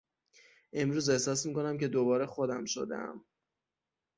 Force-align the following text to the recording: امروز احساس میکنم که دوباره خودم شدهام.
امروز 0.73 1.09
احساس 1.09 1.45
میکنم 1.45 1.77
که 1.77 1.87
دوباره 1.87 2.25
خودم 2.25 2.65
شدهام. 2.65 3.25